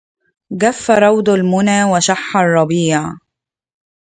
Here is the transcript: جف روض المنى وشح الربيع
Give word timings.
جف 0.61 0.89
روض 0.89 1.29
المنى 1.29 1.83
وشح 1.83 2.37
الربيع 2.37 3.01